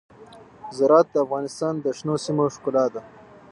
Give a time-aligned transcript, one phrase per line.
[0.77, 3.01] زراعت د افغانستان د شنو سیمو ښکلا ده.